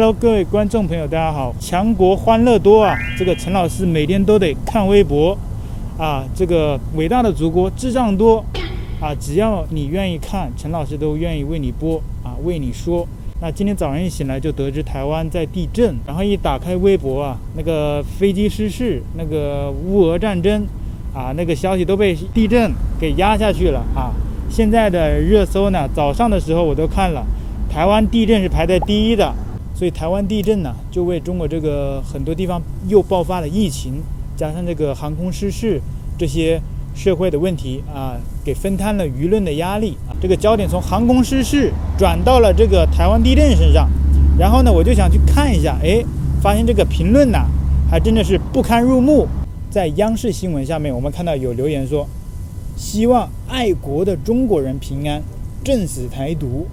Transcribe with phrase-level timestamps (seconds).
[0.00, 1.52] Hello，各位观众朋友，大家好！
[1.58, 5.36] 强国欢乐多啊，这个陈老师每天都得看微博
[5.98, 6.24] 啊。
[6.36, 8.36] 这个伟大的祖国智障多
[9.00, 13.04] 啊，只要你愿意看，陈老师都愿意为你播啊，为你说。
[13.40, 20.64] 那今天早上一醒来就得知台湾在地震，然后一打开微博啊，那个飞机失事，那个乌俄战争
[21.12, 24.14] 啊，那个消息都被地震给压下去了啊。
[24.48, 27.26] 现在的热搜呢，早上的时候我都看了，
[27.68, 29.34] 台湾地震是排在第一的。
[29.78, 34.02] 所以台湾地震呢，就为中国这个很多地方又爆发了疫情，
[34.36, 35.80] 加上这个航空失事
[36.18, 36.60] 这些
[36.96, 40.10] 社会的问题啊，给分摊了舆论的压力啊。
[40.20, 43.88] 这个焦点从航空失事转到了这个台湾地震身上，
[44.36, 46.04] 然后呢，我就想去看一下，哎，
[46.42, 47.38] 发现这个评论呢，
[47.88, 49.28] 还真的是不堪入目。
[49.70, 52.04] 在央视新闻下面，我们看到有留言说，
[52.76, 55.22] 希望爱国的中国人平安，
[55.62, 56.66] 震死台独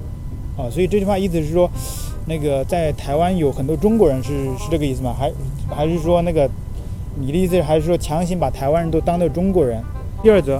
[0.57, 0.65] 啊。
[0.71, 1.69] 所以这句话意思是说。
[2.27, 5.15] 那个在台湾有很多中国人是是这个意思吗？
[5.17, 5.31] 还
[5.69, 6.49] 还是说那个
[7.19, 9.79] 你的意思还是说强行把台湾人都当做中国人？
[10.23, 10.59] 第二则，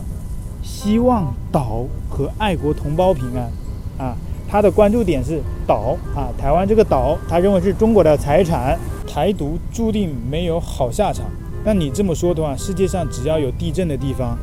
[0.61, 3.49] 希望岛和爱国同胞平安
[3.97, 4.15] 啊，
[4.47, 11.25] 他的关注点是岛啊，台湾这个岛，他认为是中国的财产，台独注定没有好下场。
[11.63, 14.37] 那你这么说的话，世界上只要有地震的地方，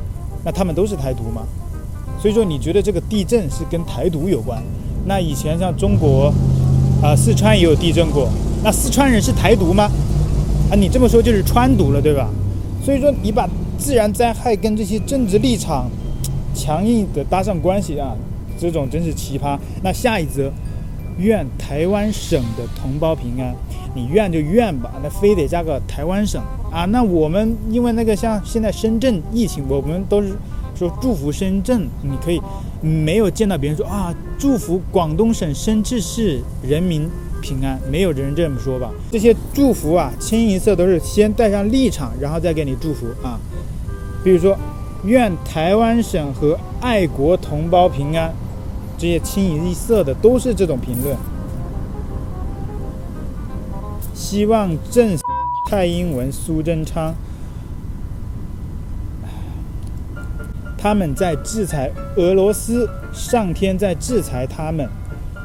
[0.44, 1.42] 那他们都是台独吗？
[2.20, 4.60] 所以说你觉得这个地震是跟台独有关？
[5.06, 6.34] 那以前像中国。
[7.02, 8.28] 啊，四川也有地震过，
[8.62, 9.90] 那四川人是台独吗？
[10.70, 12.30] 啊，你这么说就是川独了，对吧？
[12.84, 15.90] 所以说你把自然灾害跟这些政治立场
[16.54, 18.14] 强硬的搭上关系啊，
[18.56, 19.58] 这种真是奇葩。
[19.82, 20.48] 那下一则，
[21.18, 23.52] 愿台湾省的同胞平安，
[23.96, 26.84] 你愿就愿吧，那非得加个台湾省啊？
[26.84, 30.36] 那我们因为那个像现在深圳疫情，我们都是。
[30.82, 32.42] 说祝福深圳，你可以
[32.80, 37.08] 没有见到别人说啊，祝福广东省深圳市人民
[37.40, 38.90] 平安，没有人这么说吧？
[39.12, 43.38] 这些祝福啊，清一色都是先带上立场，然后再给你祝福啊。
[44.24, 44.58] 比如说，
[45.04, 48.34] 愿台湾省和爱国同胞平安，
[48.98, 51.16] 这些清一色的都是这种评论。
[54.12, 55.16] 希望正
[55.70, 57.14] 蔡英文、苏贞昌。
[60.82, 64.88] 他们在制裁俄罗斯，上天在制裁他们，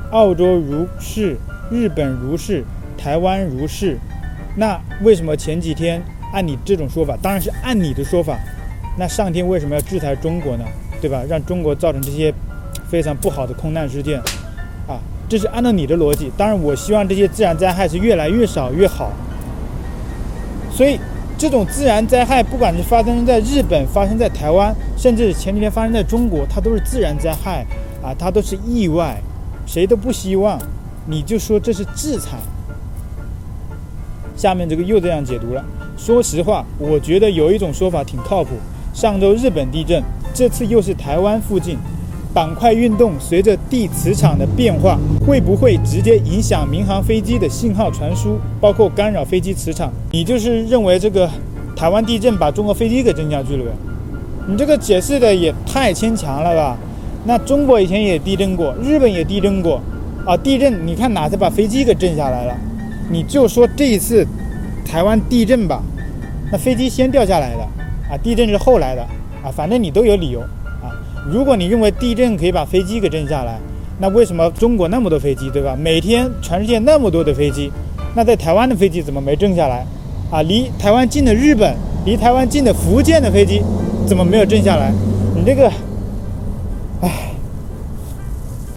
[0.10, 1.38] 澳洲如是，
[1.70, 2.64] 日本如是，
[2.98, 4.00] 台湾如是。
[4.56, 6.02] 那为什么前几天
[6.34, 8.36] 按你这种说法，当然是按你的说法，
[8.98, 10.66] 那上天为什么要制裁中国呢？
[11.00, 11.22] 对吧？
[11.30, 12.34] 让中国造成这些
[12.90, 14.20] 非常不好的空难事件，
[14.88, 14.98] 啊，
[15.30, 16.32] 这是按照你的逻辑。
[16.36, 19.12] 当然，我希望这些自然灾害是越来越少越好。
[20.72, 21.00] 所以。
[21.38, 27.64] 这种自然灾害，不管是发生在日本、发生在台湾，甚至前几天发生在中国，它都是自然灾害
[28.02, 29.22] 啊，它都是意外，
[29.66, 30.60] 谁都不希望。
[31.06, 32.38] 你就说这是制裁。
[34.36, 35.64] 下面这个又这样解读了。
[35.98, 38.52] 说实话，我觉得有一种说法挺靠谱。
[38.94, 40.04] 上周日本地震，
[40.34, 41.78] 这次又是台湾附近。
[42.38, 49.92] 板块运动随着地磁场的变化，会不会直接影响民航飞机的信号传输，包括干扰飞机磁场？
[50.12, 51.28] 你就是认为这个
[51.76, 53.72] 台湾地震把中国飞机给震下去了呗？
[54.48, 56.78] 你这个解释的也太牵强了吧？
[57.26, 59.82] 那中国以前也地震过，日本也地震过，
[60.24, 62.56] 啊，地震你看哪次把飞机给震下来了？
[63.10, 64.24] 你就说这一次
[64.86, 65.82] 台湾地震吧，
[66.52, 67.64] 那飞机先掉下来的，
[68.12, 69.02] 啊，地震是后来的，
[69.44, 70.40] 啊，反正你都有理由。
[71.30, 73.60] 如果你认为地震可以把飞机给震下来，
[74.00, 75.76] 那为什么中国那么多飞机，对吧？
[75.78, 77.70] 每天全世界那么多的飞机，
[78.16, 79.86] 那在台湾的飞机怎么没震下来？
[80.32, 83.62] 啊，离台湾近的日本，离台湾近的福建的飞机
[84.08, 84.92] 怎么没有震下来？
[85.36, 85.70] 你这个，
[87.02, 87.32] 唉，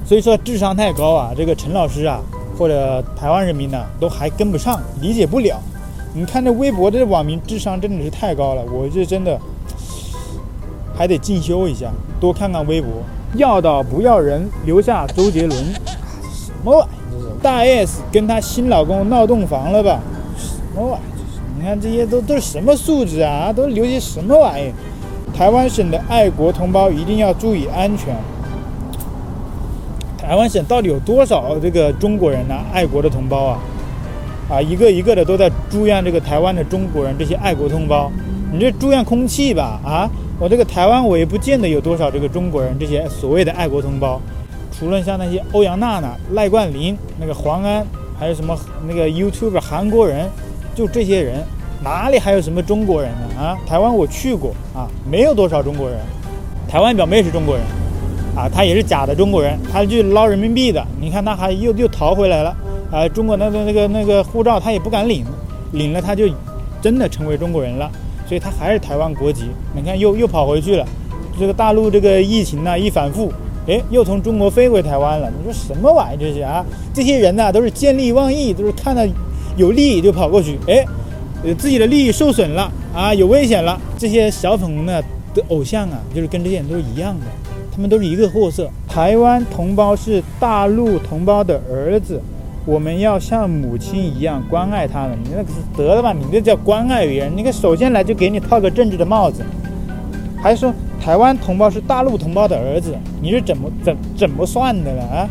[0.05, 2.21] 所以说智商太高啊，这个陈老师啊，
[2.59, 5.57] 或者台湾人民呢，都还跟不上，理解不了。
[6.13, 9.39] 你看这微博的网民智商真的是太高了，我这真的。
[11.01, 11.91] 还得进修一下，
[12.21, 12.91] 多看看微博。
[13.35, 15.59] 要岛不要人，留下周杰伦。
[16.31, 16.91] 什么玩意？
[17.43, 19.99] 大 S 跟她新老公闹洞房了吧？
[20.37, 21.05] 什么玩意？
[21.57, 23.51] 你看这些都都是什么素质啊？
[23.51, 24.71] 都留些什么玩意？
[25.35, 28.15] 台湾省的爱国同胞一定要注意安全。
[30.19, 33.59] 台湾省到底有多少这个中国人呢、爱国的同胞啊，
[34.51, 38.13] 啊，一个一个的都在祝愿这个台湾的中国人这些爱国同胞。
[38.53, 39.81] 你这祝愿空气吧？
[39.83, 40.11] 啊？
[40.41, 44.19] 我这个台湾，我也不见得有多少这个中国人，这些所谓的爱国同胞，
[44.73, 47.87] 除了像那些欧阳娜娜、赖冠霖、那个黄安，
[48.19, 48.59] 还有什么
[48.89, 50.27] 那个 YouTube 韩国人，
[50.75, 51.45] 就这些人，
[51.85, 53.39] 哪里还有什么中国人呢？
[53.39, 55.99] 啊，台湾我去过啊，没有多少中国人。
[56.67, 57.63] 台湾表妹是中国人，
[58.35, 60.83] 啊，她也是假的中国人，她去捞人民币的。
[60.99, 62.57] 你看她还又又逃回来了，
[62.91, 65.23] 啊，中国那个那个那个护照她也不敢领，
[65.73, 66.25] 领了她就
[66.81, 67.91] 真的成为中国人了，
[68.31, 69.47] 所以他还是台湾国籍。
[69.75, 70.87] 你看又又跑回去了，
[71.37, 73.33] 这个大陆这个疫情呢一反复，
[73.67, 75.29] 哎，又从中国飞回台湾了。
[75.37, 76.65] 你说什么玩意这些啊？
[76.95, 79.03] 这些人呢都是见利忘义，都是看到
[79.57, 80.87] 有利益就跑过去，哎，
[81.59, 85.03] 自己的利益受损了啊，有危险了，这些小粉红呢
[85.35, 87.27] 的偶像啊，就是跟这些人都是一样的。
[87.73, 88.69] 他们都是一个货色。
[88.89, 92.21] 台湾同胞是大陆同胞的儿子，
[92.71, 95.19] 我们要像母亲一样关爱他们。
[95.25, 96.13] 你那个是得了吧？
[96.13, 97.37] 你这叫关爱别人？
[97.37, 99.43] 你看，首先来就给你套个政治的帽子，
[100.41, 105.29] 还说台湾同胞是大陆同胞的儿子，你是怎么怎怎么算的了啊？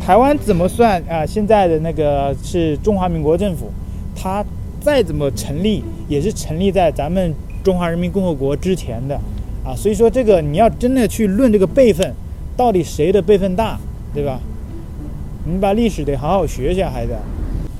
[0.00, 1.26] 台湾怎么算啊？
[1.26, 3.70] 现在的那个是中华民国政府，
[4.16, 4.42] 他
[4.80, 9.14] 再怎么成立，也是成立在咱们中华人民共和国之前的。
[9.62, 12.14] 啊，所以说这个你要真的去论这个辈分，
[12.56, 13.78] 到底谁的辈分大，
[14.14, 14.40] 对吧？
[15.44, 17.14] 你把历史得好好学一下，孩子，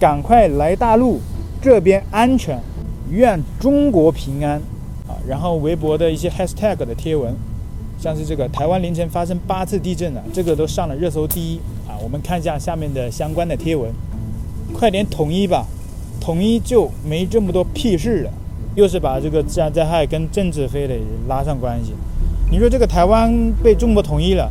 [0.01, 1.21] 赶快来大陆
[1.61, 2.59] 这边安全，
[3.11, 4.57] 愿中国平安
[5.07, 5.15] 啊！
[5.29, 7.33] 然后微博的一些 hashtag 的贴文，
[8.01, 11.95] 像是这个台湾凌晨发生八次地震了，这个都上了热搜第一啊！
[12.03, 13.89] 我们看一下下面的相关的贴文，
[14.73, 15.65] 快点统一吧，
[16.21, 18.31] 统一就没这么多屁事了。
[18.75, 20.99] 又是把这个自然灾害跟政治非得
[21.29, 21.93] 拉上关系，
[22.51, 23.31] 你说这个台湾
[23.63, 24.51] 被中国统一了，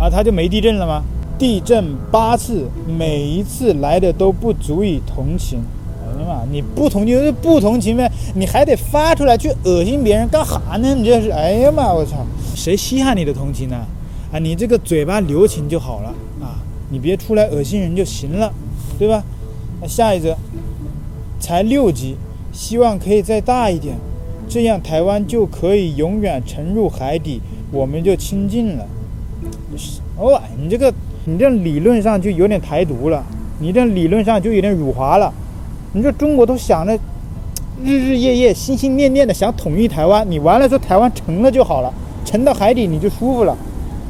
[0.00, 1.04] 啊，它就没地震了吗？
[1.44, 2.66] 地震八次，
[2.98, 5.58] 每一次来的都不足以同情。
[6.00, 10.94] 哎呀妈，你不同情就不同情呗，你还得发出来去恶心别人干哈呢？
[10.94, 12.24] 你这是，哎呀妈，我操，
[12.56, 13.76] 谁稀罕你的同情呢？
[14.32, 16.08] 啊，你这个嘴巴留情就好了
[16.40, 16.56] 啊，
[16.88, 18.50] 你别出来恶心人就行了，
[18.98, 19.22] 对吧？
[19.82, 20.34] 那下一则，
[21.38, 22.16] 才六级。
[22.54, 23.96] 希望可以再大一点，
[24.48, 28.86] 这样台湾就可以永远沉入海底，我们就清净了。
[30.16, 30.94] 哦，你这个
[31.26, 33.24] 你这理论上就有点台独了，
[33.58, 35.32] 你这理论上就有点辱华了。
[35.92, 36.98] 你说中国都想着
[37.82, 41.92] 日日夜夜心心念念的想统一台湾，你完了说台湾沉了就好了，
[42.24, 43.56] 沉到海底你就舒服了。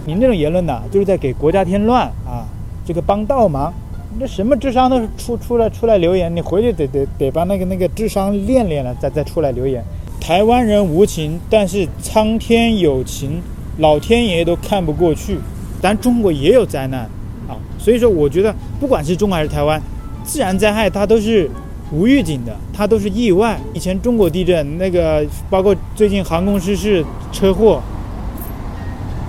[0.06, 2.44] 你这种言论呢，就是在给国家添乱啊，
[2.84, 3.72] 这个帮倒忙。
[4.12, 9.82] 你这什么智商都出出来出来留言，你回去得得得把那个那个智商练练了，再再出来留言。
[10.20, 13.42] 台湾人无情，但是苍天有情，
[13.78, 15.38] 老天爷都看不过去。
[15.82, 17.00] 咱中国也有灾难
[17.48, 19.80] 啊，所以说我觉得不管是中国还是台湾，
[20.24, 21.50] 自然灾害它都是
[21.92, 23.60] 无预警的，它都是意外。
[23.74, 27.82] 以前中国地震那个，包括最近航空失事车祸，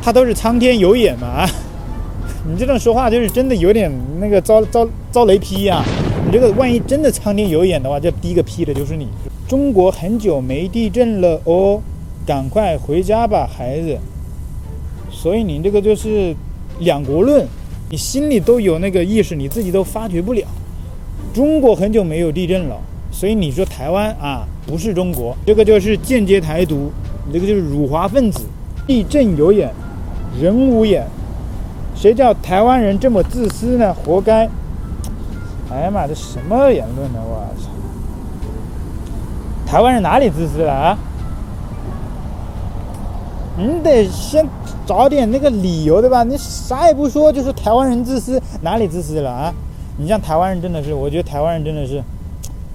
[0.01, 1.49] 它都是苍天有眼嘛啊。
[2.47, 5.83] 你这种说话就是真的有点那个遭遭遭雷劈呀！
[6.25, 9.07] 你这个万一真的苍天有眼的话，这第一个劈的就是你。
[9.47, 11.81] 中国很久没地震了哦，
[12.25, 13.97] 赶快回家吧，孩子。
[15.25, 16.35] 所以你这个就是
[16.81, 17.43] 两国论，
[17.89, 20.45] 你心里都有那个意识，你自己都发觉不了。
[21.33, 22.79] 中国很久没有地震了，
[23.11, 26.91] 所以你说台湾啊不是中国，这个就是间接台独，
[27.25, 28.41] 你这个就是辱华分子。
[28.85, 29.73] 地震有眼，
[30.39, 31.03] 人无眼。
[31.95, 33.91] 谁叫台湾人这么自私呢？
[33.91, 34.47] 活该！
[35.71, 37.19] 哎呀妈，这什么言论呢？
[37.25, 37.71] 我操！
[39.65, 40.95] 台湾人哪里自私了啊？
[43.57, 44.45] 你得先
[44.85, 46.23] 找点那个理由对吧？
[46.23, 49.53] 你啥也不说，就是台湾人自私，哪里自私了啊？
[49.97, 52.03] 你像台湾人真的是，我觉得台湾人真的是，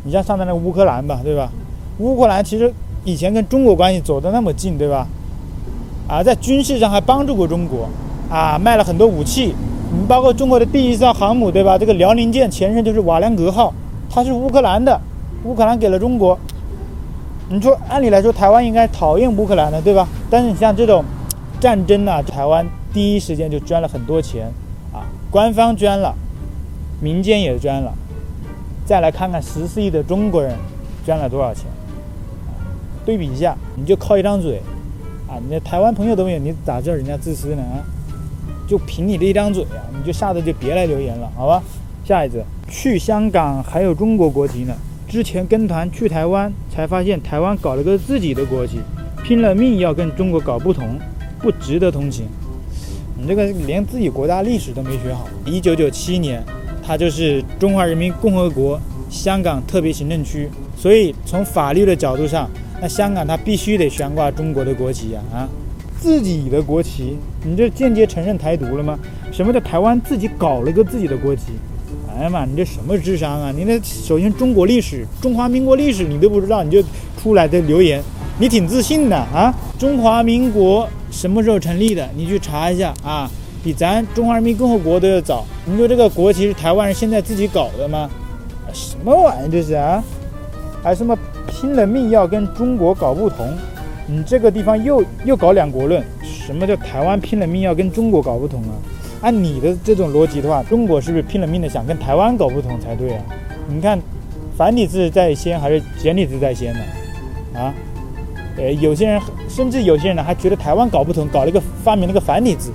[0.04, 1.50] 你像上面那个乌克兰吧，对吧？
[1.98, 2.72] 乌克兰其实
[3.04, 5.06] 以前跟中国关系走得那么近，对吧？
[6.08, 7.88] 啊，在军事上还帮助过中国。
[8.30, 9.52] 啊，卖了很多武器，
[9.92, 11.76] 你包括中国的第一艘航母，对吧？
[11.76, 13.74] 这个辽宁舰前身就是瓦良格号，
[14.08, 15.00] 它是乌克兰的，
[15.42, 16.38] 乌克兰给了中国。
[17.52, 20.06] 你说，按理来说，台湾应该讨厌乌克兰的，对吧？
[20.30, 21.04] 但是你像这种
[21.58, 24.46] 战争呢，台湾第一时间就捐了很多钱，
[24.92, 25.02] 啊，
[25.32, 26.14] 官方捐了，
[27.00, 27.92] 民间也捐了。
[28.86, 30.54] 再来看看十四亿的中国人
[31.04, 31.64] 捐了多少钱，
[32.46, 32.54] 啊
[33.04, 34.62] 对比一下，你就靠一张嘴，
[35.28, 37.62] 啊，你的台湾朋友都没有，你咋知道人家自私呢？
[37.62, 37.82] 啊？
[38.68, 41.60] 就凭你这一张嘴啊，你就下次就别来留言了，好吧？
[42.04, 44.72] 下一次去香港还有中国国籍呢。
[45.10, 48.78] 之前跟团去台湾，才发现台湾搞了个自己的国旗，
[49.24, 50.96] 拼了命要跟中国搞不同，
[51.40, 52.26] 不值得同情。
[53.18, 55.28] 你这个连自己国家历史都没学好。
[55.44, 56.40] 一九九七年，
[56.80, 62.48] 它就是中华人民共和国香港特别行政区，所以从法律的角度上，
[62.80, 65.48] 那香港它必须得悬挂中国的国旗呀，啊！
[65.98, 68.96] 自己的国旗，你这间接承认台独了吗？
[69.32, 71.46] 什么叫台湾自己搞了个自己的国旗？
[72.16, 73.52] 哎呀妈，你这什么智商啊？
[73.54, 76.82] 你那首先中国历史、中华民国历史你都不知道，你就
[77.20, 78.02] 出来的留言，
[78.38, 79.54] 你挺自信的啊？
[79.78, 82.08] 中华民国什么时候成立的？
[82.16, 83.30] 你去查一下啊。
[83.62, 85.44] 比咱中华人民共和国都要早。
[85.66, 88.08] 你说这个国旗是台湾人现在自己搞的吗？
[88.72, 90.02] 什么玩意这是啊？
[90.82, 91.14] 还什么
[91.46, 93.52] 拼了命要跟中国搞不同？
[94.06, 96.02] 你这个地方又又搞两国论？
[96.22, 98.72] 什么叫台湾拼了命要跟中国搞不同啊？
[99.20, 103.22] 按你的这种逻辑的话，中国是不是拼了命的想跟台湾搞不同才对啊？
[103.68, 104.00] 你看，
[104.56, 106.80] 繁体字在先还是简体字在先呢？
[107.54, 107.74] 啊？
[108.56, 112.72] 呃，有些人甚至有些人呢还觉得台湾搞不同，搞了一个发明了个繁体字。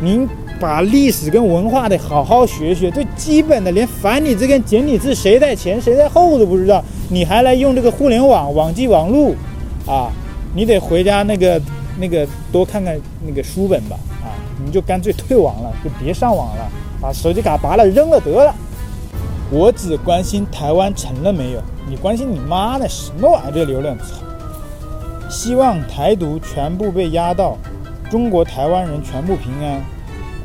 [0.00, 0.28] 您
[0.60, 9.34] 把历史跟文化得好好学学，最基本的连繁体字跟简体字谁在前谁在后都不知道，你还来用这个互联网网际网路
[9.86, 10.10] 啊？
[10.54, 11.60] 你得回家那个
[11.98, 13.96] 那个多看看那个书本吧！
[14.64, 16.68] 你就干脆退网了，就别上网了，
[17.00, 18.54] 把手机卡拔了扔了得了。
[19.50, 23.52] 我只关心台湾成了没有，你关心你妈的什么玩意儿？
[23.52, 24.04] 这流量操！
[25.30, 27.56] 希望台独全部被压倒，
[28.10, 29.82] 中国台湾人全部平安。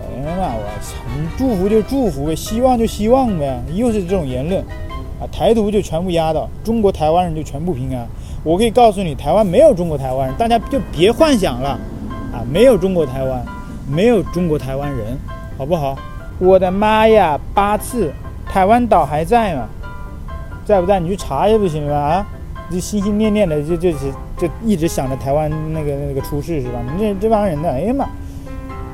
[0.01, 0.95] 哎呀妈，我操！
[1.17, 4.61] 你祝福就祝福呗，希望就希望呗，又是这种言论
[5.19, 5.27] 啊！
[5.31, 8.07] 台独就全部压倒，中国台湾人就全部平安。
[8.43, 11.69] 我可以告诉你，台湾没有中国台湾人，大家就别幻想了
[12.33, 12.43] 啊！
[12.51, 13.45] 没有中国台湾，
[13.89, 15.17] 没有中国台湾人，
[15.57, 15.97] 好不好？
[16.37, 18.13] 我的妈呀，八次，
[18.45, 19.67] 台湾岛还在吗？
[20.63, 20.99] 在不在？
[20.99, 21.93] 你去查也不行吗？
[21.95, 22.27] 啊！
[22.71, 26.79] 就心心念念的，就就是就一直想着台湾那个那个出事是吧？
[26.95, 28.07] 你这这帮人的，哎呀妈！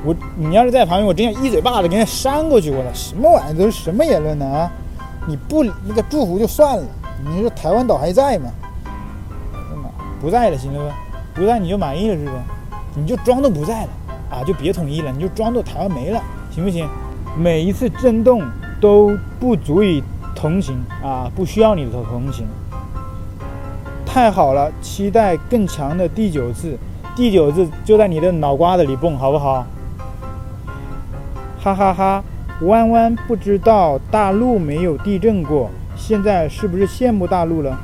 [0.02, 2.70] 我你要是在旁边，我真想一嘴巴子给你扇过去！
[2.70, 3.58] 我操，什么玩意？
[3.58, 4.46] 都是什么言论呢？
[4.46, 4.72] 啊！
[5.26, 6.84] 你不那个祝福就算了，
[7.28, 8.50] 你说台湾岛还在吗？
[10.20, 10.96] 不在了，行了吧？
[11.34, 12.32] 不在你就满意了是吧？
[12.94, 13.88] 你就装都不在了
[14.36, 16.86] 啊，就别统一了，你就装作台湾没了，行不行？
[17.38, 18.42] 每一次震动
[18.78, 20.02] 都不足以
[20.34, 22.46] 同情啊，不需要你的同情。
[24.04, 26.76] 太好了，期待更强的第九次，
[27.14, 29.66] 第九次就在你的脑瓜子里蹦，好不好？
[31.58, 32.22] 哈哈哈！
[32.60, 37.78] 弯弯不知道大陆没有地震过，现在是不是羡慕大陆了？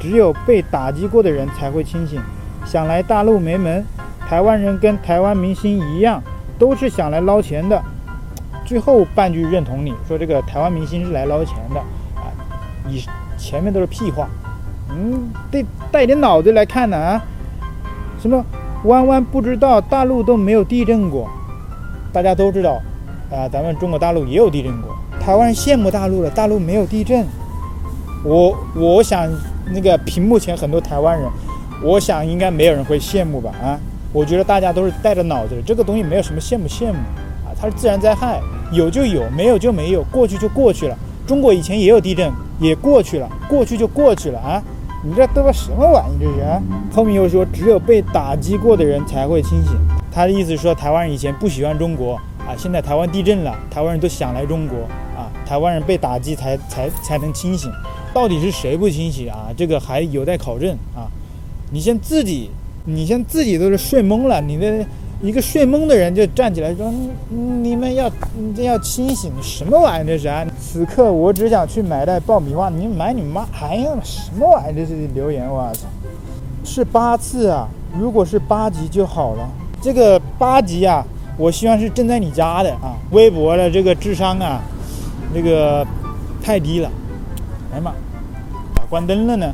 [0.00, 2.20] 只有被打击过的人才会清醒。
[2.66, 3.82] 想来大陆没门，
[4.28, 6.22] 台湾人跟台湾明星一样，
[6.58, 7.82] 都是想来捞钱的。
[8.66, 11.80] 最后半句认同你说这个台湾明星是来捞钱的
[12.14, 12.28] 啊，
[12.86, 13.02] 你
[13.38, 14.28] 前面都是屁话。
[14.90, 17.24] 嗯，得带点脑子来看呢啊。
[18.20, 18.44] 什么
[18.84, 21.28] 弯弯不知道大陆都没有地震过，
[22.12, 22.80] 大家都知道
[23.30, 24.94] 啊，咱们中国大陆也有地震过。
[25.18, 27.26] 台湾羡慕大陆了，大陆没有地震。
[28.24, 29.26] 我我想。
[29.70, 31.28] 那个屏幕前很多台湾人，
[31.82, 33.52] 我想应该没有人会羡慕吧？
[33.62, 33.78] 啊，
[34.12, 36.98] 我觉得大家都是带着脑子的，这个东西没有什么羡慕羡慕
[37.44, 38.40] 啊，它是自然灾害，
[38.72, 40.96] 有就有，没有就没有，过去就过去了。
[41.26, 44.62] 中国以前也有地震，也过去了，过去就过去了啊！
[45.04, 46.16] 你这都是什么玩意？
[46.20, 46.60] 这是啊？
[46.90, 49.72] 后面又说只有被打击过的人才会清醒，
[50.10, 54.78] 他的意思是说台湾人以前不喜欢中国啊，现在台湾地震了，台湾人都想来中国
[55.14, 57.70] 啊，台湾人被打击才才才能清醒。
[58.14, 59.48] 到底是谁不清醒啊？
[59.54, 61.06] 这个还有待考证啊！
[61.70, 62.50] 你先自己，
[62.90, 64.82] 你先自己都是睡懵了，你的
[65.20, 66.90] 一个睡懵的人就站起来说
[67.28, 73.46] ：“你们要，你要清醒，什么玩意这是啊？”此刻我只想去买袋爆米花，你买你妈！
[73.60, 75.46] 哎呀，什么玩意这是留言？
[75.46, 75.86] 我操！
[76.64, 77.68] 是八次啊！
[77.98, 79.46] 如果是八级就好了。
[79.82, 81.04] 这个八级啊，
[81.36, 82.96] 我希望是正在你家的啊！
[83.10, 84.62] 微博的这个智商啊，
[85.34, 85.86] 那个
[86.42, 86.90] 太低了。
[87.74, 87.92] 哎妈，
[88.76, 89.52] 咋关灯了呢？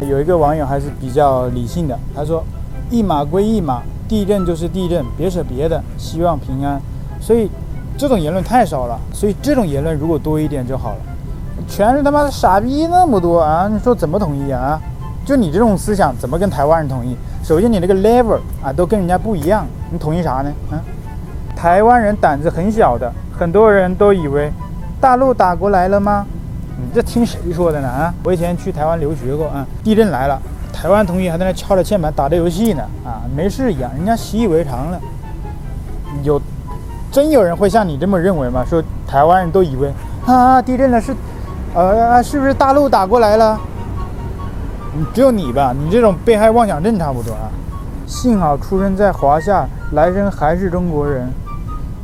[0.00, 2.44] 有一个网友还是比较理性的，他说
[2.90, 6.80] ：“一码归一码，地震就是地震，别扯别的，希望平安。”
[7.20, 7.50] 所以
[7.96, 10.96] 这种言论太少了，所以这种言论如果多一点就好了。
[11.66, 13.66] 全是他妈的傻逼那么多啊！
[13.72, 14.80] 你说怎么统一啊？
[15.24, 17.16] 就你这种思想，怎么跟台湾人统一？
[17.42, 20.52] 首先你那个 level 啊，都跟人家不一样，你统一啥呢？
[20.70, 20.78] 啊，
[21.56, 24.52] 台湾人胆子很小的，很多人都以为
[25.00, 26.26] 大陆打过来了吗？
[26.78, 27.88] 你这听谁说的呢？
[27.88, 30.38] 啊，我以前去台湾留学过啊，地震来了，
[30.72, 35.00] 台湾同学还在那敲着键盘打着游戏呢，啊，没事一样，人家习以为常了。
[36.22, 36.40] 有，
[37.10, 38.62] 真有人会像你这么认为吗？
[38.68, 39.90] 说台湾人都以为
[40.26, 41.16] 啊，地震了是，
[41.74, 43.58] 呃，是不是大陆打过来了？
[45.14, 47.48] 只有你吧，你这种被害妄想症差不多啊。
[48.06, 51.32] 幸好出生在华夏，来生还是中国人。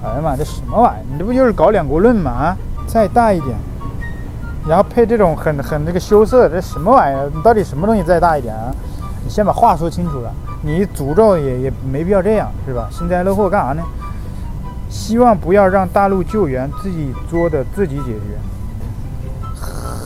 [0.03, 1.13] 哎呀妈，这什么玩意？
[1.13, 2.31] 你这不就是搞两国论吗？
[2.31, 3.55] 啊，再大一点。
[4.67, 7.31] 然后配这种很很那个羞涩，这什么玩意儿？
[7.35, 8.73] 你到底什么东西再大一点啊？
[9.25, 10.33] 你先把话说清楚了。
[10.63, 12.89] 你诅咒也也没必要这样，是吧？
[12.91, 13.83] 幸灾乐祸干啥呢？
[14.89, 18.39] 希望不要让大陆救援，自己作的自己解决。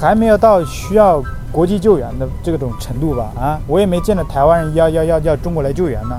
[0.00, 3.30] 还没有到需要国际救援的这种程度吧？
[3.38, 6.18] 啊，我也没见到台湾人要要要要中国来救援呢。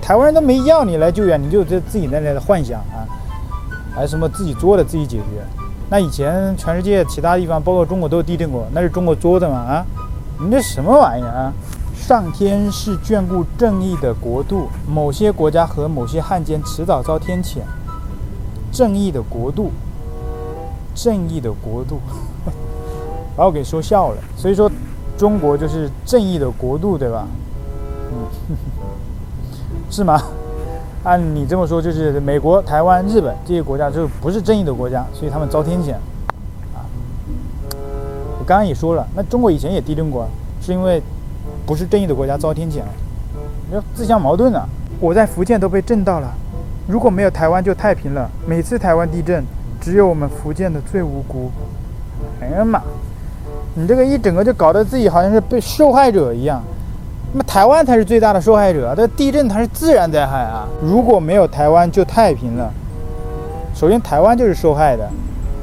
[0.00, 3.06] 台湾人都没要你来救援，你就这自己在那幻想啊，
[3.94, 5.65] 还什么自己作的自己解决。
[5.88, 9.56] 那以前全世界其他地方，包括中国都有地震过，那是中国作的吗？
[9.56, 9.86] 啊，
[10.40, 11.52] 你这什么玩意儿啊？
[11.94, 17.58] 上天是眷顾正义的国度，某些国家和某些汉奸迟早遭天谴。
[18.70, 19.70] 正义的国度，
[20.94, 22.00] 正义的国度，
[23.34, 24.18] 把我给说笑了。
[24.36, 24.70] 所以说，
[25.16, 27.26] 中国就是正义的国度，对吧？
[28.12, 28.56] 嗯，
[29.90, 30.20] 是吗？
[31.06, 35.92] 按你这么说，就是美国、台湾、日本这些国家就不是正义的国家，所以他们遭天谴。
[36.74, 36.82] 啊，
[38.38, 40.28] 我刚刚也说了，那中国以前也地震过，
[40.60, 41.00] 是因为。
[41.64, 42.80] 不是正义的国家遭天谴，
[43.68, 44.64] 你说自相矛盾啊！
[45.00, 46.32] 我在福建都被震到了，
[46.86, 48.30] 如果没有台湾就太平了。
[48.46, 49.44] 每次台湾地震，
[49.80, 51.50] 只有我们福建的最无辜。
[52.40, 52.80] 哎呀妈！
[53.74, 56.62] 你这个一整个就搞得自己好像是被受害者一样。
[57.36, 60.66] 那么台湾才是最大的受害者，这地震它是自然灾害啊！
[60.80, 62.72] 如果没有台湾就太平了。
[63.74, 65.06] 首先台湾就是受害的，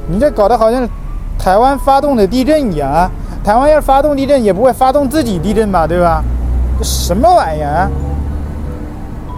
[0.06, 0.88] 你这搞得好像
[1.36, 3.10] 台湾发动的地震一样啊！
[3.42, 6.22] 台湾要发动地震，也不会发动自己地震吧，对吧？
[6.78, 7.90] 这什么玩意儿啊？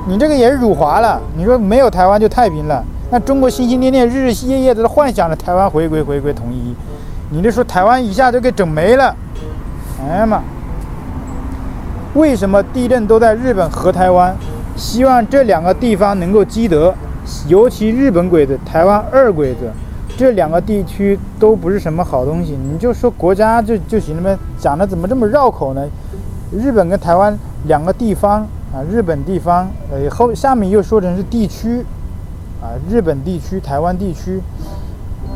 [0.07, 1.19] 你这个也是辱华了。
[1.39, 6.77] 你说没有台湾就太平了，那中国心心念念、日日夜夜的幻想着台湾回归、回归统一，
[7.31, 9.17] 你这说台湾一下就给整没了？
[10.03, 10.43] 哎呀妈！
[12.15, 14.35] 为什么地震都在日本和台湾？
[14.77, 16.95] 希望这两个地方能够积德，
[17.49, 19.71] 尤其日本鬼子，台湾二鬼子。
[20.19, 24.39] 这两个地区都不是什么好东西，你就说国家就就行了呗？
[24.59, 25.87] 讲的怎么这么绕口呢？
[26.51, 28.41] 日本跟台湾两个地方
[28.73, 31.85] 啊，日本地方，呃，后下面又说成是地区，
[32.63, 34.41] 啊，日本地区、台湾地区，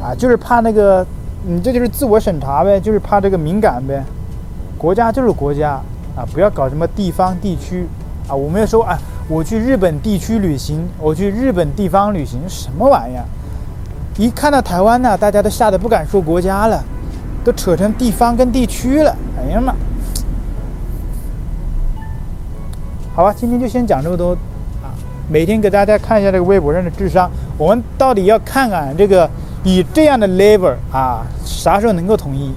[0.02, 1.06] 啊，就是怕那个，
[1.46, 4.02] 你这就是自我审查呗，就是怕这个敏感呗。
[4.78, 5.78] 国家就是国家
[6.20, 7.86] 啊，不要搞什么地方地区
[8.28, 8.34] 啊。
[8.34, 13.24] 我们要说啊，我去日本地区旅行，我去日本地方旅行，什么玩意儿？
[14.18, 16.84] 一看到台湾呢，大家都吓得不敢说国家了，
[17.42, 19.16] 都扯成地方跟地区了。
[19.38, 19.74] 哎呀妈！
[23.14, 24.32] 好吧，今天就先讲这么多
[24.82, 24.92] 啊。
[25.26, 29.30] 每天给大家看一下这个微博上的智商，我们到底要看看这个
[29.64, 32.52] 以这样的 level 啊，啥时候能够统一？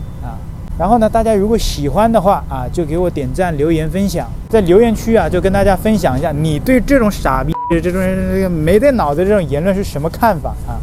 [0.78, 10.82] 然后呢，大家如果喜欢的话啊，就给我点赞、留言、分享，在留言区啊，就跟大家分享一下你对这种傻逼、这种这个没带脑子这种言论是什么看法啊？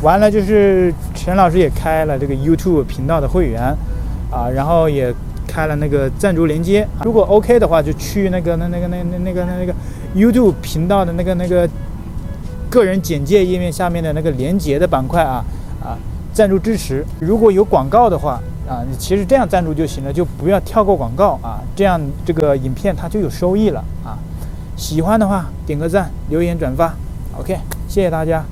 [0.00, 3.62] 完了，就是陈老师也开了这个 YouTube 频道的会员，
[4.30, 5.12] 啊，然后也
[5.46, 6.88] 开了那个赞助连接。
[7.04, 9.74] 如果 OK 的话，就去那个那那个那那那个那个
[10.14, 11.68] YouTube 频道的那个那个
[12.70, 15.44] 个人简介页面下面的那个连接的板块啊
[15.82, 15.98] 啊，
[16.32, 17.04] 赞助支持。
[17.20, 24.18] 如果有广告的话啊，你其实这样赞助就行了，就不要跳过广告啊，这样这个影片它就有收益了啊。
[24.76, 26.94] 喜欢的话点个赞，留言转发
[27.38, 28.44] ，OK，谢谢大家。